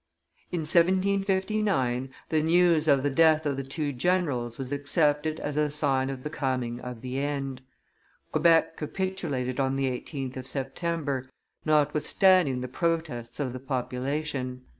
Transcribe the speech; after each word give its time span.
In 0.51 0.61
1759, 0.61 2.09
the 2.29 2.41
news 2.41 2.87
of 2.87 3.03
the 3.03 3.09
death 3.11 3.45
of 3.45 3.55
the 3.55 3.61
two 3.63 3.93
generals 3.93 4.57
was 4.57 4.73
accepted 4.73 5.39
as 5.39 5.57
a 5.57 5.69
sign 5.69 6.09
of 6.09 6.23
the 6.23 6.29
coming 6.31 6.79
of 6.79 7.01
the 7.01 7.19
end. 7.19 7.61
Quebec 8.31 8.77
capitulated 8.77 9.59
on 9.59 9.75
the 9.75 9.85
18th 9.87 10.37
of 10.37 10.47
September, 10.47 11.29
notwithstanding 11.65 12.61
the 12.61 12.67
protests 12.67 13.39
of 13.39 13.53
the 13.53 13.59
population. 13.59 14.63